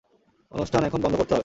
[0.51, 1.39] অনুষ্ঠান এখনই বন্ধ করতে হবে।